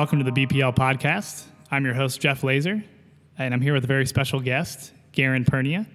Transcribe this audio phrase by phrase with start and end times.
[0.00, 1.44] welcome to the BPL podcast.
[1.70, 2.82] I'm your host, Jeff Laser,
[3.36, 5.86] and I'm here with a very special guest, Garen Pernia.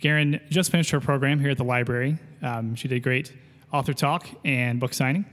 [0.00, 2.18] Garen just finished her program here at the library.
[2.42, 3.32] Um, she did great
[3.72, 5.24] author talk and book signing.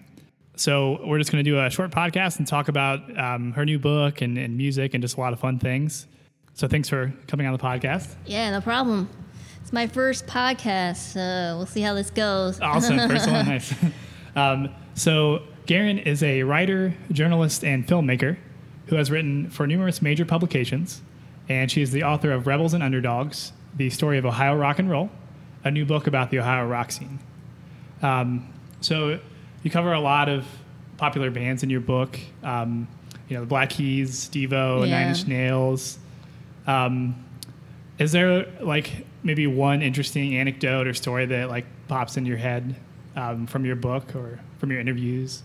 [0.56, 3.80] So we're just going to do a short podcast and talk about um, her new
[3.80, 6.06] book and, and music and just a lot of fun things.
[6.54, 8.14] So thanks for coming on the podcast.
[8.28, 9.10] Yeah, no problem.
[9.60, 12.62] It's my first podcast, so we'll see how this goes.
[12.62, 13.00] Awesome.
[13.10, 13.74] First one, nice.
[14.36, 18.38] Um, so, Garen is a writer, journalist, and filmmaker
[18.88, 21.02] who has written for numerous major publications.
[21.48, 24.90] And she is the author of Rebels and Underdogs, the story of Ohio rock and
[24.90, 25.10] roll,
[25.64, 27.20] a new book about the Ohio rock scene.
[28.02, 28.48] Um,
[28.82, 29.20] so,
[29.64, 30.46] you cover a lot of
[30.98, 32.20] popular bands in your book.
[32.44, 32.88] Um,
[33.28, 35.00] you know, the Black Keys, Devo, Yeah.
[35.00, 36.00] Nine Inch Nails.
[36.68, 37.16] Um,
[38.00, 42.76] is there like maybe one interesting anecdote or story that like pops in your head
[43.16, 45.44] um, from your book or from your interviews?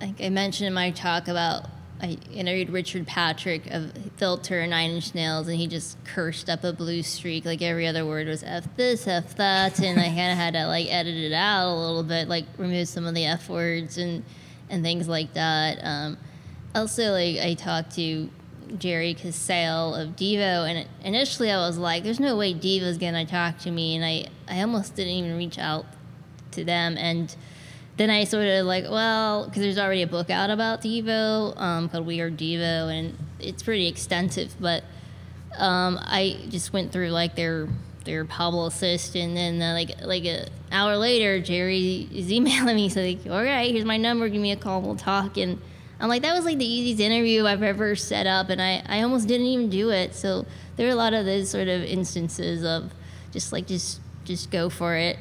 [0.00, 1.66] Like I mentioned in my talk about,
[2.00, 6.62] I interviewed Richard Patrick of Filter and Nine Inch Nails, and he just cursed up
[6.62, 7.44] a blue streak.
[7.44, 10.66] Like every other word was F this, F that, and I kind of had to
[10.66, 14.24] like edit it out a little bit, like remove some of the F words and
[14.70, 15.78] and things like that.
[15.82, 16.18] Um,
[16.74, 18.30] also, like I talked to
[18.78, 23.58] Jerry Casale of Devo, and initially I was like, "There's no way Devo's gonna talk
[23.60, 25.86] to me," and I I almost didn't even reach out
[26.52, 27.34] to them and
[27.98, 31.88] then I sort of like, well, because there's already a book out about Devo um,
[31.88, 34.54] called We Are Devo, and it's pretty extensive.
[34.60, 34.84] But
[35.58, 37.68] um, I just went through like their
[38.04, 43.02] their publicist, and then uh, like like an hour later, Jerry is emailing me, so
[43.02, 45.36] like, all right, here's my number, give me a call, we'll talk.
[45.36, 45.60] And
[45.98, 49.02] I'm like, that was like the easiest interview I've ever set up, and I I
[49.02, 50.14] almost didn't even do it.
[50.14, 52.94] So there are a lot of those sort of instances of
[53.32, 55.18] just like just just go for it.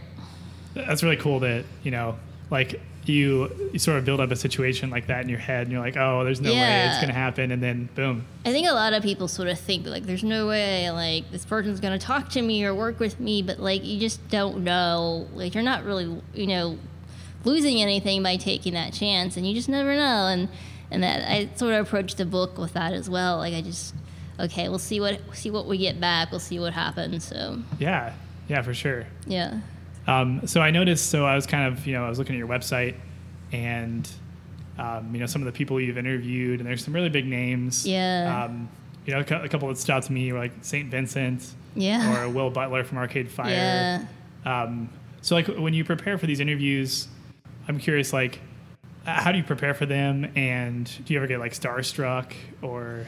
[0.75, 2.17] That's really cool that you know,
[2.49, 5.71] like you, you sort of build up a situation like that in your head, and
[5.71, 8.25] you're like, oh, there's no way it's going to happen, and then boom.
[8.45, 11.45] I think a lot of people sort of think like there's no way like this
[11.45, 15.27] person's gonna talk to me or work with me, but like you just don't know.
[15.33, 16.77] Like you're not really you know
[17.45, 20.27] losing anything by taking that chance, and you just never know.
[20.27, 20.49] And
[20.91, 23.37] and that I sort of approached the book with that as well.
[23.37, 23.93] Like I just
[24.39, 26.31] okay, we'll see what see what we get back.
[26.31, 27.23] We'll see what happens.
[27.23, 28.13] So Yeah,
[28.49, 29.05] yeah, for sure.
[29.25, 29.59] yeah,
[30.07, 31.09] Um, so I noticed.
[31.09, 32.95] So I was kind of, you know, I was looking at your website,
[33.51, 34.09] and
[34.79, 37.85] um, you know, some of the people you've interviewed, and there's some really big names.
[37.85, 38.45] Yeah.
[38.45, 38.69] Um,
[39.05, 41.53] you know, a cou- a couple that stood out to me were like Saint Vincent,
[41.75, 42.23] Yeah.
[42.25, 43.49] or Will Butler from Arcade Fire.
[43.51, 44.05] yeah.
[44.45, 44.89] Um,
[45.21, 47.07] so like when you prepare for these interviews,
[47.67, 48.39] I'm curious, like,
[49.05, 52.31] how do you prepare for them, and do you ever get like starstruck
[52.61, 53.07] or?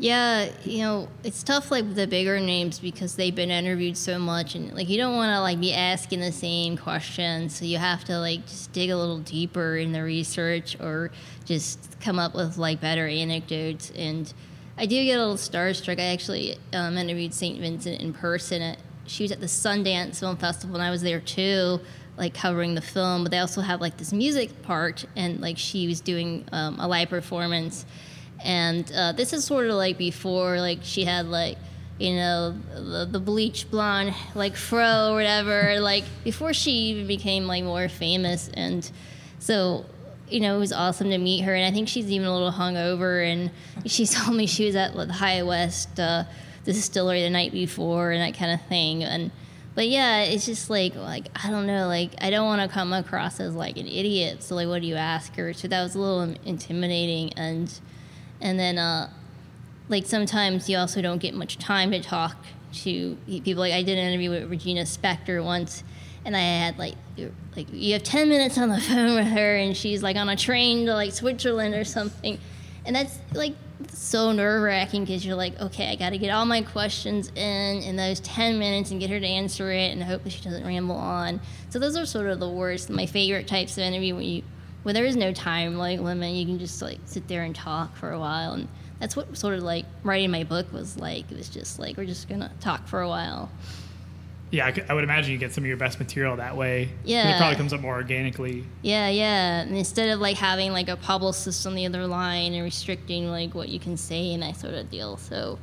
[0.00, 4.18] Yeah, you know, it's tough like with the bigger names because they've been interviewed so
[4.18, 7.76] much and like you don't want to like be asking the same questions, so you
[7.76, 11.10] have to like just dig a little deeper in the research or
[11.44, 14.32] just come up with like better anecdotes and
[14.78, 16.00] I do get a little starstruck.
[16.00, 17.60] I actually um, interviewed St.
[17.60, 18.62] Vincent in person.
[18.62, 21.78] At, she was at the Sundance Film Festival and I was there too,
[22.16, 23.22] like covering the film.
[23.22, 26.88] But they also have like this music part and like she was doing um, a
[26.88, 27.84] live performance
[28.44, 31.58] and uh, this is sort of like before like she had like
[32.00, 37.46] you know the, the bleach blonde like fro or whatever like before she even became
[37.46, 38.50] like more famous.
[38.54, 38.90] And
[39.38, 39.84] so
[40.28, 41.54] you know it was awesome to meet her.
[41.54, 43.30] And i think she's even a little hungover.
[43.30, 43.50] And
[43.86, 46.24] she told me she was at the high west uh,
[46.64, 49.04] distillery the night before and that kind of thing.
[49.04, 49.30] And
[49.74, 52.92] but yeah it's just like like i don't know like i don't want to come
[52.92, 54.42] across as like an idiot.
[54.42, 55.52] So like what do you ask her?
[55.52, 57.34] So that was a little intimidating.
[57.34, 57.78] And
[58.40, 59.10] and then uh,
[59.88, 62.36] like sometimes you also don't get much time to talk
[62.72, 63.60] to people.
[63.60, 65.82] Like i did an interview with regina spektor once
[66.24, 66.94] and i had like
[67.56, 70.36] like you have 10 minutes on the phone with her and she's like on a
[70.36, 72.38] train to like switzerland or something.
[72.86, 73.54] And that's like
[73.92, 77.96] so nerve-wracking because you're like okay i got to get all my questions in in
[77.96, 80.96] those 10 minutes and get her to answer it and hope that she doesn't ramble
[80.96, 81.40] on.
[81.70, 84.42] So those are sort of the worst my favorite types of interview when you
[84.82, 87.96] when there is no time like limit you can just like sit there and talk
[87.96, 88.68] for a while and
[88.98, 92.04] that's what sort of like writing my book was like it was just like we're
[92.04, 93.50] just gonna talk for a while
[94.50, 96.88] Yeah, I, I would imagine you get some of your best material that way.
[97.04, 97.34] Yeah.
[97.34, 98.64] it probably comes up more organically.
[98.82, 102.64] yeah yeah and instead of like having like a publicist on the other line and
[102.64, 105.58] restricting like what you can say and that sort of deal so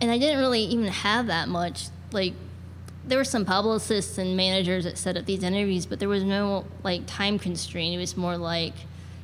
[0.00, 2.34] and i didn't really even have that much like
[3.06, 6.64] there were some publicists and managers that set up these interviews but there was no
[6.82, 8.74] like time constraint it was more like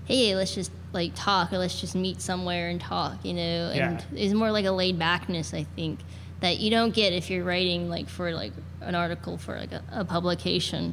[0.04, 3.98] hey let's just like talk or let's just meet somewhere and talk you know and
[4.12, 4.24] Yeah.
[4.24, 5.98] it's more like a laid backness i think
[6.40, 9.82] that you don't get if you're writing like for like an article for like a,
[9.92, 10.92] a publication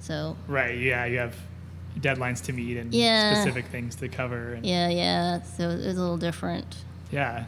[0.00, 0.78] so Right.
[0.78, 1.04] Yeah.
[1.06, 1.34] You have
[1.98, 3.34] deadlines to meet and Yeah.
[3.34, 4.54] specific things to cover.
[4.54, 5.42] And, Yeah, yeah.
[5.42, 6.76] So it was a little different.
[7.10, 7.46] yeah.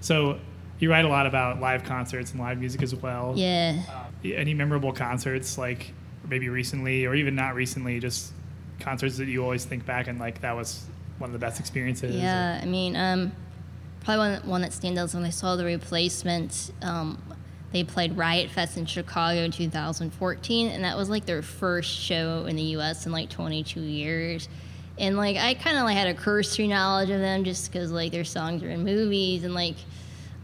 [0.00, 0.38] So
[0.78, 3.32] you write a lot about live concerts and live music as well.
[3.36, 3.82] Yeah.
[3.90, 5.92] Uh, any memorable concerts, like
[6.28, 8.32] maybe recently or even not recently, just
[8.80, 10.84] concerts that you always think back and like that was
[11.18, 12.14] one of the best experiences?
[12.14, 13.32] or- Yeah, I mean, um,
[14.04, 16.70] probably one, one that stands out is when I saw the replacements.
[16.82, 17.20] Um,
[17.72, 22.46] they played Riot Fest in Chicago in 2014, and that was like their first show
[22.46, 23.04] in the U.S.
[23.04, 24.48] in like 22 years.
[24.98, 28.10] And like I kind of like had a cursory knowledge of them just because like
[28.10, 29.76] their songs are in movies, and like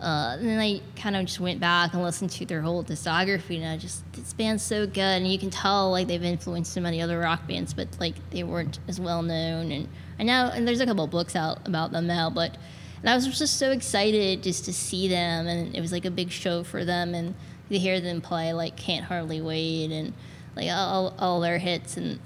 [0.00, 3.56] uh, and then I kind of just went back and listened to their whole discography,
[3.56, 6.80] and I just this band's so good, and you can tell like they've influenced so
[6.80, 9.70] many other rock bands, but like they weren't as well known.
[9.70, 9.88] And
[10.18, 12.56] I know, and there's a couple books out about them now, but
[13.00, 16.10] and I was just so excited just to see them, and it was like a
[16.10, 17.34] big show for them, and
[17.70, 20.12] to hear them play like "Can't Hardly Wait" and
[20.56, 22.18] like all, all their hits, and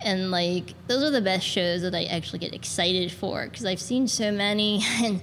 [0.00, 3.80] and like those are the best shows that I actually get excited for because I've
[3.80, 5.20] seen so many, and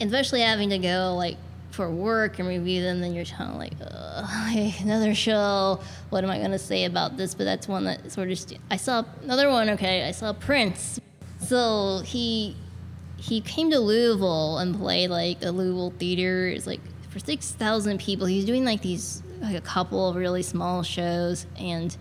[0.00, 1.36] especially having to go like
[1.70, 5.80] for work and review them, then you're kind of like, like, another show.
[6.10, 7.34] What am I going to say about this?
[7.34, 8.38] But that's one that sort of.
[8.38, 9.70] St- I saw another one.
[9.70, 11.00] Okay, I saw Prince.
[11.40, 12.56] So he
[13.16, 16.48] he came to Louisville and played like the Louisville theater.
[16.48, 16.80] It's like
[17.10, 18.26] for six thousand people.
[18.26, 21.96] He was doing like these like a couple of really small shows, and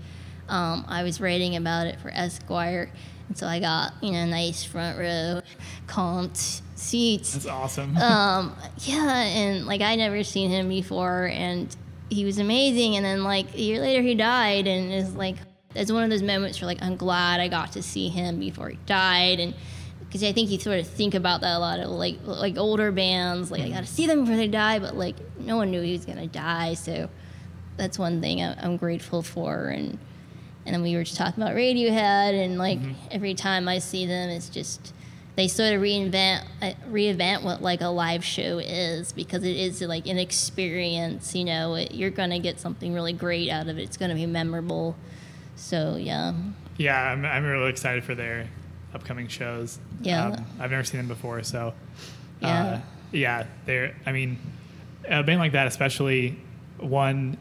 [0.49, 2.89] um, I was writing about it for Esquire,
[3.27, 5.41] and so I got you know nice front row,
[5.87, 7.33] comped seats.
[7.33, 7.97] That's awesome.
[8.01, 11.75] Um, yeah, and like I never seen him before, and
[12.09, 12.95] he was amazing.
[12.95, 15.37] And then like a year later, he died, and it's like
[15.75, 18.69] it's one of those moments where like I'm glad I got to see him before
[18.69, 19.53] he died, and
[19.99, 22.91] because I think you sort of think about that a lot of like like older
[22.91, 25.81] bands, like I got to see them before they die, but like no one knew
[25.81, 27.09] he was gonna die, so
[27.75, 29.99] that's one thing I'm grateful for, and
[30.67, 32.79] and then we were just talking about Radiohead, and like
[33.09, 34.93] every time I see them, it's just
[35.35, 39.81] they sort of reinvent uh, reinvent what like a live show is because it is
[39.81, 41.33] like an experience.
[41.33, 43.81] You know, it, you're gonna get something really great out of it.
[43.83, 44.95] It's gonna be memorable.
[45.55, 46.33] So yeah,
[46.77, 48.47] yeah, I'm, I'm really excited for their
[48.93, 49.79] upcoming shows.
[50.01, 50.27] Yeah.
[50.27, 51.73] Um, I've never seen them before, so
[52.41, 52.63] Yeah.
[52.65, 52.79] uh,
[53.11, 53.95] yeah, they're.
[54.05, 54.37] I mean,
[55.07, 56.37] a band like that, especially
[56.79, 57.37] one,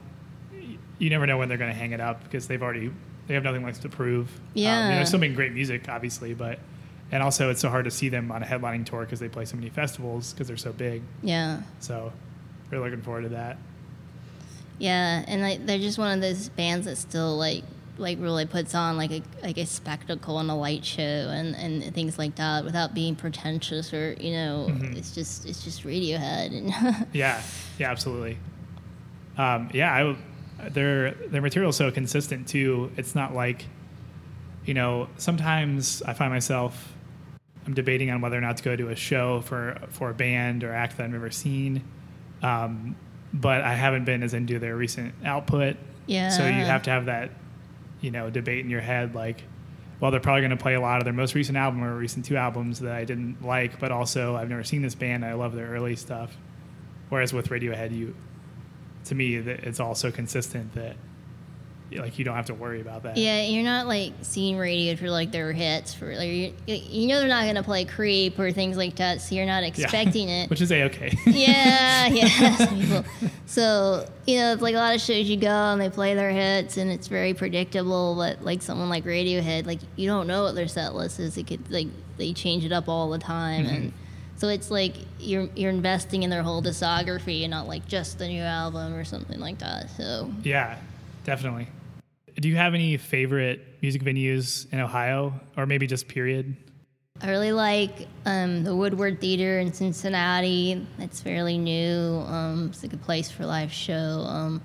[0.98, 2.90] you never know when they're going to hang it up because they've already
[3.26, 4.28] they have nothing left to prove.
[4.28, 4.88] Um, I mean, Yeah.
[4.96, 6.58] they're still making great music, obviously, but
[7.12, 9.44] and also it's so hard to see them on a headlining tour because they play
[9.44, 11.02] so many festivals because they're so big.
[11.22, 12.12] yeah, So,
[12.70, 13.58] we're looking forward to that.
[14.78, 17.64] yeah, and like they're just one of those bands that still like
[17.98, 21.94] like really puts on like a like a spectacle and a light show and and
[21.94, 27.06] things like that without being pretentious or you know it's just it's just Radiohead and
[27.14, 27.40] Yeah,
[27.78, 28.36] yeah, absolutely.
[29.38, 30.16] Um, yeah, I,
[30.70, 32.90] their their material is so consistent too.
[32.96, 33.64] It's not like,
[34.64, 36.92] you know, sometimes I find myself
[37.66, 40.62] I'm debating on whether or not to go to a show for for a band
[40.64, 41.82] or act that I've never seen,
[42.42, 42.96] um,
[43.32, 45.76] but I haven't been as into their recent output.
[46.06, 46.30] yeah.
[46.30, 47.30] So you have to have that,
[48.00, 49.42] you know, debate in your head like.
[49.98, 52.26] Well, they're probably going to play a lot of their most recent album or recent
[52.26, 55.24] two albums that I didn't like, but also I've never seen this band.
[55.24, 56.36] I love their early stuff.
[57.08, 58.14] Whereas with Radiohead, you,
[59.06, 60.96] to me, that it's all so consistent that,
[61.92, 63.16] like, you don't have to worry about that.
[63.16, 67.20] Yeah, you're not like seeing radio for like their hits for like you, you know
[67.20, 69.68] they're not gonna play Creep or things like that, so you're not Yeah.
[69.68, 70.50] expecting it.
[70.50, 71.16] which is a okay.
[71.26, 73.02] yeah, yeah.
[73.46, 76.30] So you know, it's like a lot of shows you go and they play their
[76.30, 78.16] hits and it's very predictable.
[78.16, 81.36] But like someone like Radiohead, like you don't know what their set list is.
[81.38, 81.86] It could like
[82.16, 83.74] they change it up all the time, mm-hmm.
[83.76, 83.92] and
[84.36, 88.28] so it's like you're you're investing in their whole discography and not like just the
[88.28, 89.90] new album or something like that.
[89.90, 90.78] So yeah,
[91.24, 91.68] definitely.
[92.38, 96.54] Do you have any favorite music venues in Ohio, or maybe just period?
[97.22, 100.86] I really like um, the Woodward Theater in Cincinnati.
[100.98, 102.22] It's fairly new.
[102.26, 104.24] Um, it's a good place for live show.
[104.26, 104.60] Um,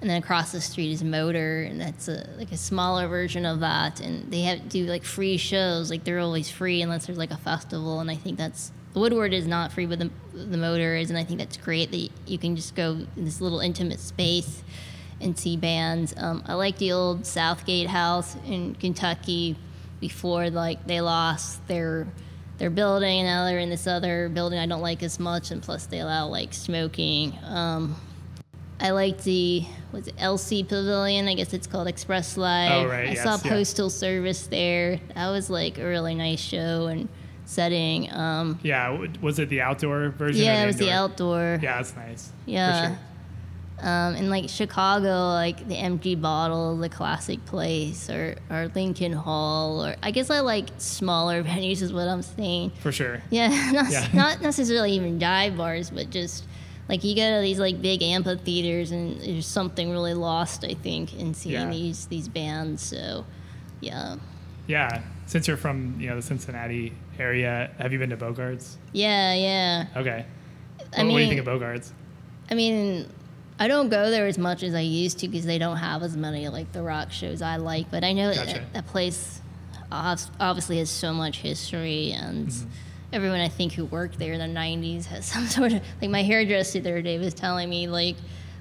[0.00, 3.60] and then across the street is MOTR, and that's a, like a smaller version of
[3.60, 4.00] that.
[4.00, 5.90] And they have do like free shows.
[5.90, 8.00] Like they're always free unless there's like a festival.
[8.00, 11.10] And I think that's the Woodward is not free, but the the MOTR is.
[11.10, 14.62] And I think that's great that you can just go in this little intimate space
[15.20, 16.14] and see bands.
[16.16, 19.56] Um, I like the old Southgate House in Kentucky
[20.00, 22.06] before like they lost their
[22.58, 25.62] their building and now they're in this other building I don't like as much and
[25.62, 27.36] plus they allow like smoking.
[27.44, 27.96] Um,
[28.80, 32.86] I like the was it LC Pavilion, I guess it's called Express Live.
[32.86, 33.50] Oh, right, I yes, saw yeah.
[33.50, 35.00] Postal Service there.
[35.14, 37.08] That was like a really nice show and
[37.44, 38.12] setting.
[38.12, 40.44] Um, Yeah, was it the outdoor version?
[40.44, 41.58] yeah, it was the outdoor.
[41.62, 42.30] Yeah, that's nice.
[42.46, 42.88] Yeah.
[42.88, 42.98] sure.
[43.80, 49.84] Um, in like Chicago, like the Empty Bottle, the Classic Place, or or Lincoln Hall,
[49.84, 52.70] or I guess I like smaller venues is what I'm saying.
[52.80, 53.20] For sure.
[53.30, 54.08] Yeah, not, Yeah.
[54.14, 56.44] not necessarily even dive bars, but just
[56.88, 61.12] like you go to these like big amphitheaters, and there's something really lost, I think,
[61.18, 61.70] in seeing Yeah.
[61.70, 62.80] these these bands.
[62.80, 63.26] So,
[63.80, 64.16] yeah,
[64.68, 65.02] Yeah.
[65.26, 68.76] Since you're from you know the Cincinnati area, have you been to Bogarts?
[68.92, 69.86] yeah, yeah.
[69.96, 70.24] Okay.
[70.96, 71.90] I what, what do you think of Bogarts?
[72.50, 73.08] I mean,
[73.58, 76.16] I don't go there as much as I used to because they don't have as
[76.16, 77.90] many like the rock shows I like.
[77.90, 78.64] But I know that Gotcha.
[78.72, 79.40] that place
[79.90, 82.68] obviously has so much history, and Mm-hmm.
[83.12, 86.22] everyone I think who worked there in the '90s has some sort of like my
[86.22, 88.16] hairdresser the other day was telling me like.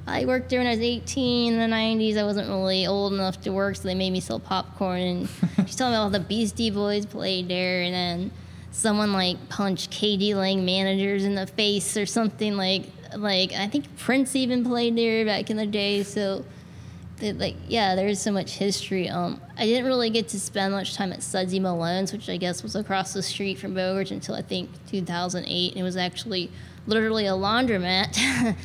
[0.05, 2.17] I worked there when I was 18 in the 90s.
[2.17, 4.99] I wasn't really old enough to work, so they made me sell popcorn.
[4.99, 5.29] And
[5.65, 8.31] she's telling me all the Beastie Boys played there, and then
[8.73, 12.83] someone like punched KD Lang managers in the face or something like
[13.15, 16.01] like I think Prince even played there back in the day.
[16.03, 16.43] So
[17.17, 19.07] that, like yeah, there's so much history.
[19.07, 22.63] Um, I didn't really get to spend much time at Sudsy Malone's, which I guess
[22.63, 25.71] was across the street from Bogart until I think 2008.
[25.73, 26.49] And it was actually
[26.87, 28.13] literally a laundromat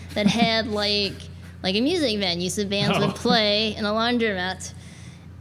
[0.15, 1.13] that had like
[1.63, 3.07] like a music venue, so bands Oh.
[3.07, 4.73] would play in a laundromat.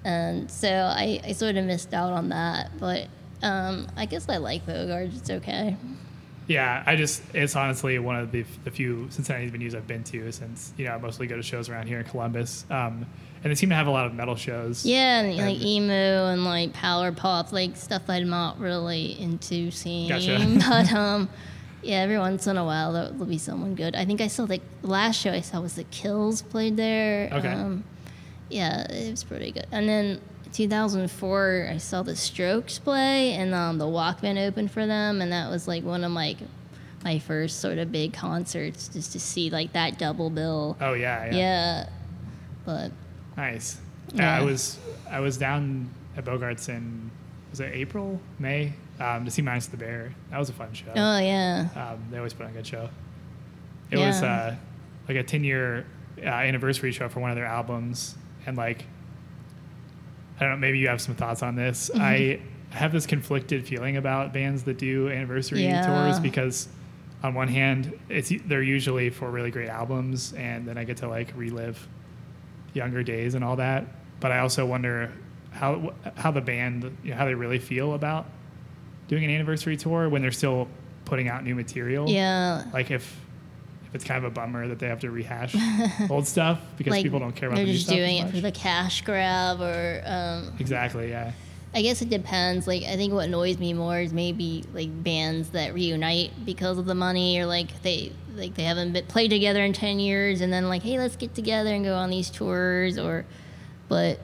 [0.04, 3.08] And so I, I sort of missed out on that, but
[3.44, 5.10] um, I guess I like Bogart.
[5.16, 5.76] It's okay.
[6.48, 10.32] Yeah, I just it's honestly one of the, the few Cincinnati venues I've been to
[10.32, 13.06] since you know I mostly go to shows around here in Columbus, um,
[13.44, 14.86] and they seem to have a lot of metal shows.
[14.86, 19.72] Yeah, and like And- emo and like power pop, like stuff I'm not really into
[19.72, 20.08] seeing.
[20.08, 20.40] Gotcha.
[20.70, 21.30] but um,
[21.84, 23.96] yeah, every once in a while there will be someone good.
[23.96, 27.30] I think I saw the last show I saw was the Kills played there.
[27.34, 27.52] Okay.
[27.52, 27.84] Um,
[28.50, 29.68] yeah, it was pretty good.
[29.74, 30.22] And then
[30.58, 35.52] 2004, I saw the Strokes play, and um, the Walkmen opened for them, and that
[35.52, 36.36] was like one of my
[37.04, 40.76] my first sort of big concerts, just to see like that double bill.
[40.82, 41.90] Oh yeah, yeah, Yeah,
[42.66, 42.92] but
[43.38, 43.80] nice.
[44.14, 44.36] Yeah.
[44.36, 47.12] I was I was down at Bogarts in
[47.52, 50.12] was it April May um, to see Minus the Bear.
[50.32, 50.92] That was a fun show.
[50.96, 51.68] oh yeah.
[51.76, 52.90] Um, they always put on a good show.
[53.92, 54.56] It was uh,
[55.08, 55.86] like a 10 year
[56.18, 58.16] uh, anniversary show for one of their albums.
[58.46, 58.86] And like,
[60.40, 61.90] I don't know, maybe you have some thoughts on this.
[61.90, 62.02] Mm-hmm.
[62.02, 62.40] I
[62.76, 65.86] have this conflicted feeling about bands that do anniversary Yeah.
[65.86, 66.68] tours because
[67.24, 71.08] on one hand, it's they're usually for really great albums and then I get to
[71.08, 71.88] like relive
[72.74, 73.86] younger days and all that.
[74.20, 75.12] But I also wonder
[75.52, 78.28] how how the band, you know, how they really feel about
[79.08, 80.68] doing an anniversary tour when they're still
[81.06, 82.08] putting out new material.
[82.10, 82.66] Yeah.
[82.74, 83.20] Like if
[83.88, 85.56] if it's kind of a bummer that they have to rehash
[86.10, 88.32] old stuff because like people don't care about they're the new just stuff doing it
[88.32, 91.10] for the cash grab or um, Exactly.
[91.10, 91.32] Yeah.
[91.74, 95.50] i guess it depends like i think what annoys me more is maybe like bands
[95.52, 99.64] that reunite because of the money or like they like they haven't been played together
[99.64, 102.98] in 10 years and then like hey let's get together and go on these tours
[102.98, 103.26] or
[103.88, 104.20] but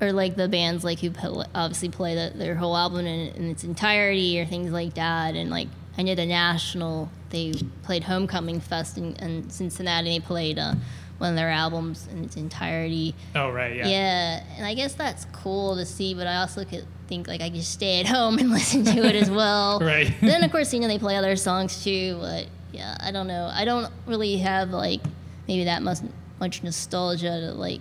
[0.00, 1.10] or like the bands like who
[1.54, 5.50] obviously play the, their whole album in, in its entirety or things like that and
[5.50, 5.66] like
[5.98, 7.52] i know the national they
[7.82, 10.74] played homecoming fest in, in cincinnati they played uh,
[11.18, 13.74] one of their albums in its entirety Oh right.
[13.74, 13.88] Yeah.
[13.88, 14.44] yeah.
[14.56, 17.64] and I guess that's cool to see, but I also could think like I could
[17.64, 19.80] stay at home and listen to it as well.
[19.82, 20.14] Right.
[20.20, 23.50] then of course you know they play other songs too, but yeah, I don't know.
[23.52, 25.00] I don't really have like
[25.48, 25.98] maybe that much
[26.38, 27.80] much nostalgia to like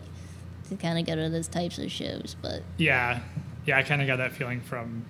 [0.70, 3.20] to kind of go to those types of shows, but Yeah.
[3.68, 3.78] Yeah.
[3.78, 5.06] I kind of got that feeling from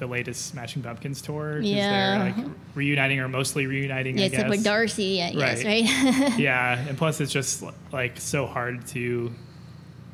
[0.00, 1.60] the latest Smashing Pumpkins tour.
[1.60, 2.18] Yeah.
[2.34, 4.16] They're like reuniting or mostly reuniting.
[4.18, 4.56] yeah, I except guess.
[4.56, 5.84] with Darcy, I guess, Right.
[5.84, 6.38] right?
[6.38, 9.32] yeah, and plus it's just like so hard to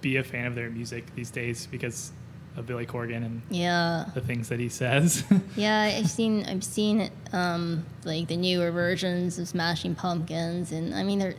[0.03, 2.13] be a fan of their music these days because
[2.57, 4.07] of Billy Corgan and yeah.
[4.15, 5.25] the things that he says.
[5.57, 11.03] Yeah, I've seen I've seen um, like the newer versions of Smashing Pumpkins, and I
[11.03, 11.35] mean,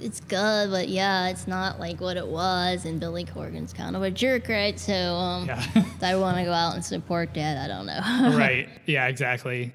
[0.00, 2.84] it's good, but yeah, it's not like what it was.
[2.84, 4.78] And Billy Corgan's kind of a jerk, right?
[4.78, 5.64] So um, yeah.
[6.02, 7.58] I want to go out and support that?
[7.58, 8.36] I don't know.
[8.38, 8.68] right.
[8.86, 9.74] Yeah, exactly.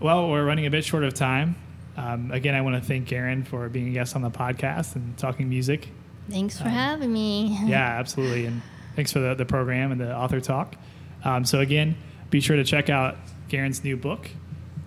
[0.00, 1.56] Well, we're running a bit short of time.
[1.96, 5.16] Um, again, I want to thank Aaron for being a guest on the podcast and
[5.18, 5.88] talking music.
[6.30, 7.58] Thanks for having me.
[7.66, 8.46] Yeah, absolutely.
[8.46, 8.62] And
[9.00, 10.76] Thanks for the, the program and the author talk.
[11.24, 11.96] Um, so, again,
[12.28, 13.16] be sure to check out
[13.48, 14.28] Garen's new book,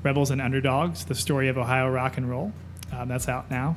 [0.04, 2.54] Rebels and Underdogs The Story of Ohio Rock and Roll.
[2.92, 3.76] Um, that's out now.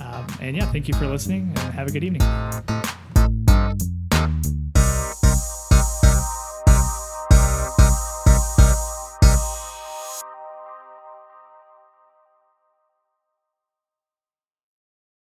[0.00, 2.22] Um, and yeah, thank you for listening and have a good evening.